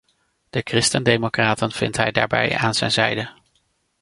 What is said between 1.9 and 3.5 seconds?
hij daarbij aan zijn zijde.